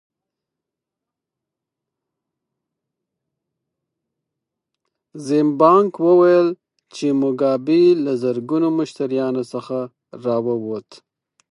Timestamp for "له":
8.05-8.13